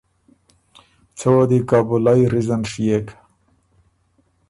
[1.17, 3.07] څۀ وه دی کابُلئ ریزن ڒيېک